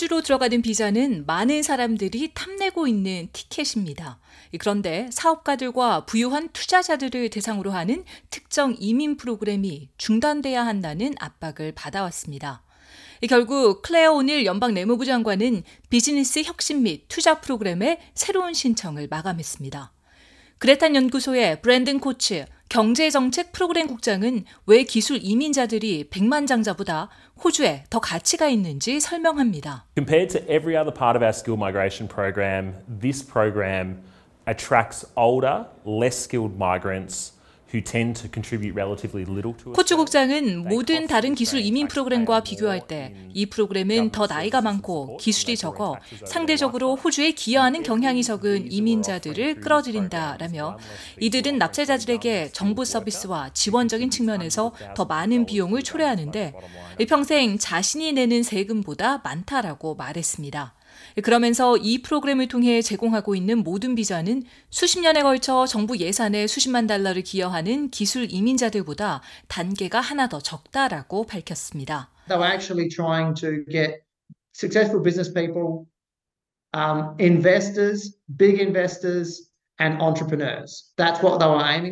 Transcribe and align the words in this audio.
호주로 0.00 0.22
들어가는 0.22 0.62
비자는 0.62 1.26
많은 1.26 1.62
사람들이 1.62 2.30
탐내고 2.32 2.88
있는 2.88 3.28
티켓입니다. 3.34 4.18
그런데 4.58 5.10
사업가들과 5.12 6.06
부유한 6.06 6.48
투자자들을 6.54 7.28
대상으로 7.28 7.70
하는 7.70 8.04
특정 8.30 8.74
이민 8.78 9.18
프로그램이 9.18 9.90
중단돼야 9.98 10.64
한다는 10.64 11.14
압박을 11.18 11.72
받아왔습니다. 11.72 12.62
결국 13.28 13.82
클레어 13.82 14.14
오닐 14.14 14.46
연방 14.46 14.72
내무부 14.72 15.04
장관은 15.04 15.64
비즈니스 15.90 16.44
혁신 16.44 16.82
및 16.82 17.04
투자 17.08 17.42
프로그램의 17.42 17.98
새로운 18.14 18.54
신청을 18.54 19.08
마감했습니다. 19.10 19.92
그래튼 20.60 20.94
연구소의 20.94 21.62
브랜든 21.62 22.00
코츠 22.00 22.44
경제정책 22.68 23.50
프로그램 23.50 23.86
국장은 23.86 24.44
왜 24.66 24.82
기술 24.82 25.18
이민자들이 25.22 26.10
백만장자보다 26.10 27.08
호주에 27.42 27.84
더 27.88 27.98
가치가 27.98 28.46
있는지 28.46 29.00
설명합니다. 29.00 29.86
Compared 29.96 30.28
to 30.28 30.42
every 30.52 30.76
other 30.76 30.92
part 30.92 31.16
of 31.16 31.24
our 31.24 31.32
skill 31.32 31.56
migration 31.56 32.06
program, 32.06 32.74
this 32.86 33.24
program 33.24 34.02
attracts 34.46 35.06
older, 35.16 35.64
less 35.86 36.28
skilled 36.28 36.56
migrants 36.56 37.32
코츠 39.72 39.96
국장은 39.96 40.68
모든 40.68 41.06
다른 41.06 41.34
기술 41.34 41.60
이민 41.60 41.88
프로그램과 41.88 42.40
비교할 42.42 42.86
때 42.86 43.14
이 43.32 43.46
프로그램은 43.46 44.10
더 44.10 44.26
나이가 44.26 44.60
많고 44.60 45.16
기술이 45.18 45.56
적어 45.56 45.96
상대적으로 46.26 46.96
호주에 46.96 47.32
기여하는 47.32 47.82
경향이 47.82 48.22
적은 48.22 48.70
이민자들을 48.70 49.60
끌어들인다라며 49.60 50.78
이들은 51.20 51.58
납세자들에게 51.58 52.50
정부 52.52 52.84
서비스와 52.84 53.50
지원적인 53.52 54.10
측면에서 54.10 54.72
더 54.94 55.04
많은 55.04 55.46
비용을 55.46 55.82
초래하는데 55.82 56.54
평생 57.08 57.58
자신이 57.58 58.12
내는 58.12 58.42
세금보다 58.42 59.18
많다라고 59.18 59.94
말했습니다. 59.94 60.74
그러면서 61.22 61.76
이 61.76 62.02
프로그램을 62.02 62.48
통해 62.48 62.82
제공하고 62.82 63.34
있는 63.34 63.62
모든 63.62 63.94
비자는 63.94 64.44
수십 64.70 65.00
년에 65.00 65.22
걸쳐 65.22 65.66
정부 65.66 65.98
예산에 65.98 66.46
수십만 66.46 66.86
달러를 66.86 67.22
기여하는 67.22 67.90
기술 67.90 68.30
이민자들보다 68.30 69.22
단계가 69.48 70.00
하나 70.00 70.28
더 70.28 70.38
적다라고 70.40 71.26
밝혔습니다. 71.26 72.10
They 72.28 72.40
were 72.40 72.52
actually 72.52 72.88
trying 72.88 73.34
to 73.40 73.64
get 73.70 74.02
successful 74.54 75.02
business 75.02 75.32
people, 75.32 75.86
um, 76.74 77.16
investors, 77.20 78.16
big 78.38 78.60
investors, 78.60 79.50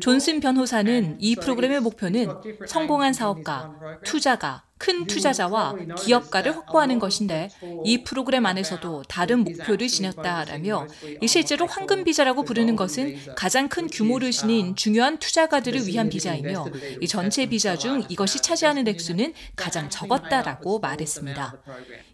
존슨 0.00 0.40
변호사는 0.40 1.18
이 1.20 1.36
프로그램의 1.36 1.80
목표는 1.80 2.28
성공한 2.66 3.12
사업가, 3.12 3.74
투자가, 4.04 4.64
큰 4.84 5.06
투자자와 5.06 5.76
기업가를 5.98 6.54
확보하는 6.54 6.98
것인데 6.98 7.48
이 7.84 8.04
프로그램 8.04 8.44
안에서도 8.44 9.04
다른 9.08 9.42
목표를 9.42 9.88
지녔다라며 9.88 10.86
실제로 11.26 11.66
황금 11.66 12.04
비자라고 12.04 12.44
부르는 12.44 12.76
것은 12.76 13.16
가장 13.34 13.70
큰 13.70 13.86
규모를 13.86 14.30
지닌 14.30 14.76
중요한 14.76 15.18
투자가들을 15.18 15.86
위한 15.86 16.10
비자이며 16.10 16.66
이 17.00 17.08
전체 17.08 17.46
비자 17.46 17.78
중 17.78 18.04
이것이 18.10 18.42
차지하는 18.42 18.86
액수는 18.86 19.32
가장 19.56 19.88
적었다라고 19.88 20.80
말했습니다. 20.80 21.62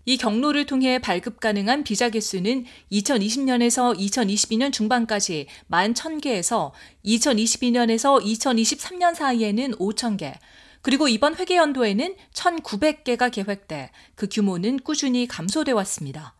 이 0.04 0.16
경로를 0.16 0.66
통해 0.66 1.00
발급 1.00 1.40
가능한 1.40 1.82
비자 1.82 2.08
개수는 2.08 2.66
2020년에서 2.92 3.98
2022년 3.98 4.72
중반까지 4.72 5.46
11,000개에서 5.70 6.70
2022년에서 7.04 8.22
2023년 8.22 9.14
사이에는 9.14 9.72
5,000개, 9.72 10.34
그리고 10.82 11.08
이번 11.08 11.36
회계 11.36 11.56
연도에는 11.56 12.14
1,900개가 12.32 13.30
계획돼 13.30 13.90
그 14.14 14.28
규모는 14.30 14.78
꾸준히 14.80 15.26
감소돼 15.26 15.72
왔습니다. 15.72 16.34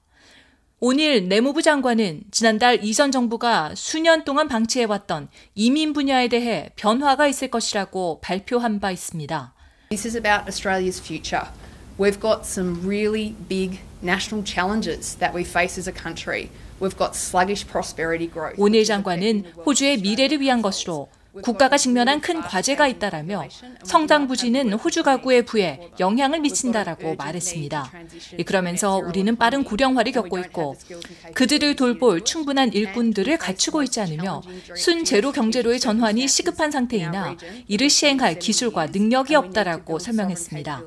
오늘 0.82 1.28
내무부 1.28 1.60
장관은 1.60 2.22
지난달 2.30 2.82
이전 2.82 3.12
정부가 3.12 3.75
수년 3.75 4.25
동안 4.25 4.48
방치해왔던 4.48 5.28
이민 5.54 5.92
분야에 5.92 6.28
대해 6.28 6.70
변화가 6.76 7.26
있을 7.26 7.48
것이라고 7.48 8.20
발표한 8.22 8.81
바 8.81 8.91
있습니다. 8.91 9.53
This 9.91 10.06
is 10.06 10.16
about 10.16 10.44
Australia's 10.48 10.98
future. 10.98 11.50
We've 11.98 12.19
got 12.19 12.47
some 12.47 12.81
really 12.82 13.34
big 13.47 13.81
national 14.03 14.42
challenges 14.42 15.19
that 15.19 15.36
we 15.36 15.42
face 15.42 15.78
as 15.78 15.86
a 15.86 15.92
country. 15.92 16.48
We've 16.81 16.97
got 16.97 17.15
sluggish 17.15 17.66
prosperity 17.66 18.26
growth. 18.26 18.56
오늘 18.56 18.84
장관은 18.84 19.53
호주의 19.66 19.98
미래를 19.98 20.41
위한 20.41 20.62
것으로 20.62 21.10
국가가 21.42 21.76
직면한 21.76 22.20
큰 22.20 22.41
과제가 22.41 22.88
있다라며 22.88 23.48
성장 23.84 24.26
부진은 24.26 24.72
호주 24.72 25.02
가구의 25.02 25.44
부에 25.44 25.91
영향을 26.00 26.41
미친다라고 26.41 27.14
말했습니다. 27.14 27.92
그러면서 28.46 28.96
우리는 28.96 29.36
빠른 29.36 29.64
고령화를 29.64 30.12
겪고 30.12 30.38
있고 30.41 30.76
그들을 31.34 31.76
돌볼 31.76 32.24
충분한 32.24 32.72
일꾼들을 32.72 33.38
갖추고 33.38 33.82
있지 33.84 34.00
않으며 34.00 34.42
순제로 34.76 35.32
경제로의 35.32 35.78
전환이 35.78 36.26
시급한 36.26 36.70
상태이나 36.70 37.36
이를 37.68 37.88
시행할 37.88 38.38
기술과 38.38 38.86
능력이 38.86 39.34
없다라고 39.34 39.98
설명했습니다. 39.98 40.82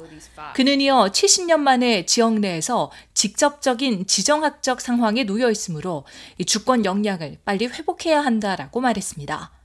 그는 0.56 0.82
이어 0.82 1.10
70년 1.12 1.60
만에 1.60 2.06
지역 2.06 2.40
내에서 2.40 2.92
직접적인 3.14 4.06
지정학적 4.08 4.82
상황에 4.82 5.24
놓여 5.24 5.50
있으므로 5.50 6.04
주권 6.46 6.84
역량을 6.84 7.38
빨리 7.46 7.68
회복해야 7.68 8.22
한다라고 8.22 8.82
말했습니다. 8.82 9.63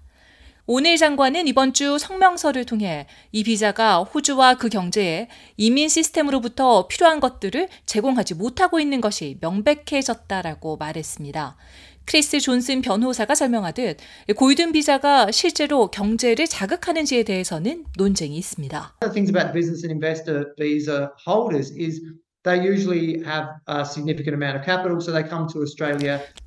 오늘 0.71 0.99
장관은 0.99 1.49
이번 1.49 1.73
주 1.73 1.99
성명서를 1.99 2.67
통해 2.67 3.07
이 3.33 3.43
비자가 3.43 4.01
호주와 4.01 4.59
그 4.59 4.69
경제에 4.69 5.29
이민 5.57 5.89
시스템으로부터 5.89 6.87
필요한 6.89 7.21
것들을 7.21 7.69
제공하지 7.87 8.35
못하고 8.35 8.79
있는 8.79 9.01
것이 9.01 9.39
명백해졌다라고 9.41 10.77
말했습니다. 10.77 11.57
크리스 12.05 12.39
존슨 12.41 12.83
변호사가 12.83 13.35
설명하듯 13.35 13.97
골든 14.37 14.73
비자가 14.73 15.31
실제로 15.31 15.91
경제를 15.91 16.47
자극하는지에 16.47 17.23
대해서는 17.23 17.87
논쟁이 17.97 18.37
있습니다. 18.37 18.97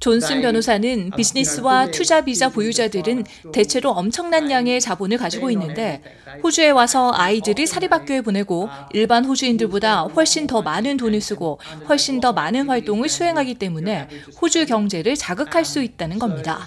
존슨 0.01 0.41
변호사는 0.41 1.11
비즈니스와 1.15 1.91
투자 1.91 2.21
비자 2.21 2.49
보유자들은 2.49 3.23
대체로 3.53 3.91
엄청난 3.91 4.49
양의 4.49 4.81
자본을 4.81 5.19
가지고 5.19 5.51
있는데 5.51 6.01
호주에 6.43 6.71
와서 6.71 7.11
아이들을 7.13 7.67
사립학교에 7.67 8.21
보내고 8.21 8.67
일반 8.93 9.23
호주인들보다 9.25 10.05
훨씬 10.05 10.47
더 10.47 10.63
많은 10.63 10.97
돈을 10.97 11.21
쓰고 11.21 11.59
훨씬 11.87 12.19
더 12.19 12.33
많은 12.33 12.67
활동을 12.67 13.09
수행하기 13.09 13.53
때문에 13.55 14.09
호주 14.41 14.65
경제를 14.65 15.15
자극할 15.15 15.65
수 15.65 15.83
있다는 15.83 16.17
겁니다. 16.17 16.65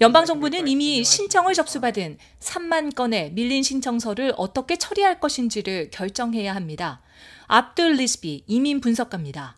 연방 0.00 0.24
정부는 0.24 0.66
이미 0.66 1.04
신청을 1.04 1.52
접수받은 1.52 2.16
3만 2.40 2.94
건의 2.94 3.32
밀린 3.32 3.62
신청서를 3.62 4.32
어떻게 4.38 4.76
처리할 4.76 5.20
것인지를 5.20 5.90
결정해야 5.90 6.54
합니다. 6.54 7.02
압둘 7.48 7.96
리스비 7.96 8.44
이민 8.46 8.80
분석가입니다. 8.80 9.56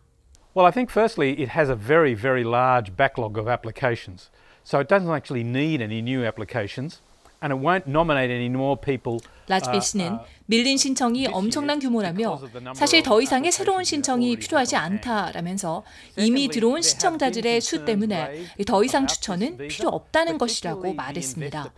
Well, 0.53 0.65
I 0.65 0.71
think 0.71 0.89
firstly 0.89 1.39
it 1.41 1.49
has 1.49 1.69
a 1.69 1.75
very, 1.75 2.15
very 2.15 2.43
large 2.43 2.95
backlog 2.97 3.37
of 3.37 3.47
applications. 3.47 4.29
So 4.63 4.79
it 4.79 4.87
doesn't 4.87 5.09
actually 5.09 5.43
need 5.43 5.81
any 5.81 6.01
new 6.01 6.25
applications 6.25 7.01
and 7.41 7.53
it 7.53 7.57
won't 7.57 7.87
nominate 7.87 8.31
any 8.31 8.49
more 8.49 8.75
people 8.75 9.21
라즈베 9.49 9.79
씨는 9.79 10.19
밀린 10.45 10.77
신청이 10.77 11.27
엄청난 11.27 11.79
규모라며 11.79 12.39
사실 12.73 13.03
더 13.03 13.21
이상의 13.21 13.51
새로운 13.51 13.83
신청이 13.83 14.37
필요하지 14.37 14.75
않다라면서 14.77 15.83
이미 16.17 16.47
들어온 16.47 16.81
신청자들의 16.81 17.61
수 17.61 17.85
때문에 17.85 18.45
더 18.65 18.83
이상 18.83 19.05
추천은 19.05 19.67
필요 19.67 19.89
없다는 19.89 20.37
것이라고 20.37 20.93
말했습니다. 20.93 21.71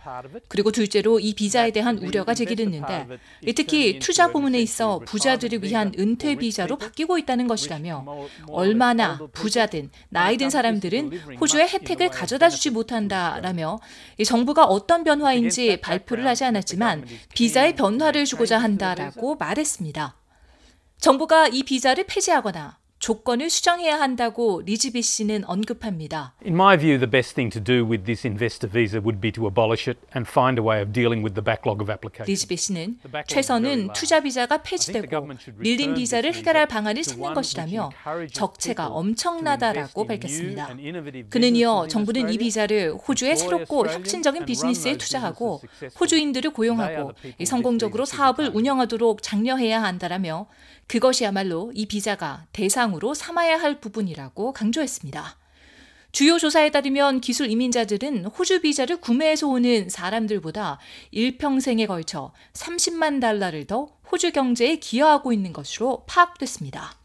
그리고 0.48 0.70
둘째로 0.70 1.18
이 1.20 1.34
비자에 1.34 1.70
대한 1.70 1.98
우려가 1.98 2.34
제기됐는데 2.34 3.08
특히 3.56 3.98
투자 3.98 4.28
부문에 4.30 4.60
있어 4.60 5.00
부자들을 5.00 5.62
위한 5.64 5.92
은퇴 5.98 6.36
비자로 6.36 6.76
바뀌고 6.76 7.18
있다는 7.18 7.48
것이라며 7.48 8.06
얼마나 8.48 9.18
부자든 9.32 9.90
나이 10.08 10.36
든 10.36 10.50
사람들은 10.50 11.36
호주의 11.40 11.68
혜택을 11.68 12.10
가져다 12.10 12.48
주지 12.48 12.70
못한다라며 12.70 13.80
정부가 14.24 14.64
어떤 14.64 15.04
변화인지 15.04 15.80
발표를 15.80 16.26
하지 16.26 16.44
않았지만 16.44 17.06
비자 17.34 17.61
비자의 17.62 17.76
변화를 17.76 18.24
주고자 18.24 18.58
한다라고 18.58 19.36
말했습니다. 19.36 20.16
정부가 20.98 21.48
이 21.48 21.62
비자를 21.62 22.04
폐지하거나 22.06 22.78
조건을 23.02 23.50
수정해야 23.50 23.98
한다고 23.98 24.62
리즈비 24.64 25.02
씨는 25.02 25.44
언급합니다. 25.46 26.34
In 26.46 26.54
my 26.54 26.78
view, 26.78 27.00
the 27.00 27.10
best 27.10 27.34
thing 27.34 27.50
to 27.52 27.60
do 27.60 27.84
with 27.84 28.04
this 28.04 28.24
investor 28.24 28.70
visa 28.70 29.00
would 29.02 29.20
be 29.20 29.32
to 29.32 29.48
abolish 29.48 29.90
it 29.90 29.98
and 30.14 30.22
find 30.30 30.56
a 30.56 30.64
way 30.64 30.80
of 30.80 30.92
dealing 30.92 31.18
with 31.20 31.34
the 31.34 31.42
backlog 31.42 31.82
of 31.82 31.90
applications. 31.90 32.30
리즈비 32.30 32.56
씨는 32.56 33.00
최선은 33.26 33.92
투자 33.92 34.20
비자가 34.20 34.62
폐지되고 34.62 35.28
밀린 35.56 35.94
비자를 35.94 36.32
해결할 36.32 36.68
방안을 36.68 37.02
찾는 37.02 37.34
것이라며 37.34 37.90
적체가 38.30 38.86
엄청나다라고 38.86 40.06
밝혔습니다. 40.06 40.68
그는 41.28 41.56
이어 41.56 41.88
정부는 41.88 42.32
이 42.32 42.38
비자를 42.38 42.94
호주의 42.94 43.36
새롭고 43.36 43.88
혁신적인 43.90 44.46
비즈니스에 44.46 44.96
투자하고 44.96 45.60
호주인들을 45.98 46.52
고용하고 46.52 47.14
성공적으로 47.44 48.04
사업을 48.04 48.52
운영하도록 48.54 49.24
장려해야 49.24 49.82
한다라며 49.82 50.46
그것이야말로 50.86 51.72
이 51.74 51.86
비자가 51.86 52.46
대상 52.52 52.82
우상으로 52.82 53.14
삼아야 53.14 53.60
할 53.60 53.80
부분이라고 53.80 54.52
강조했습니다. 54.52 55.36
주요 56.10 56.38
조사에 56.38 56.70
따르면 56.70 57.20
기술 57.20 57.50
이민자들은 57.50 58.26
호주 58.26 58.60
비자를 58.60 59.00
구매해서 59.00 59.48
오는 59.48 59.88
사람들보다 59.88 60.78
일평생에 61.10 61.86
걸쳐 61.86 62.32
30만 62.52 63.20
달러를 63.20 63.66
더 63.66 63.88
호주 64.10 64.32
경제에 64.32 64.76
기여하고 64.76 65.32
있는 65.32 65.52
것으로 65.52 66.04
파악됐습니다. 66.06 67.01